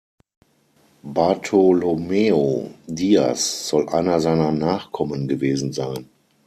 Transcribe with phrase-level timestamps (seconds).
[1.03, 6.09] Bartolomeu Dias soll einer seiner Nachkommen gewesen sein.